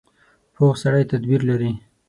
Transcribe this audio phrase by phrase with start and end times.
[0.53, 1.71] پوخ سړی تدبیر لري